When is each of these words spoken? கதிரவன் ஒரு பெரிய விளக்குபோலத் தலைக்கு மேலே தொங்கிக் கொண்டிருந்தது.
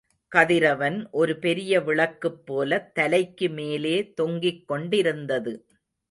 கதிரவன் 0.31 1.09
ஒரு 1.11 1.33
பெரிய 1.37 1.79
விளக்குபோலத் 1.79 2.91
தலைக்கு 2.91 3.49
மேலே 3.49 4.13
தொங்கிக் 4.13 4.67
கொண்டிருந்தது. 4.67 5.53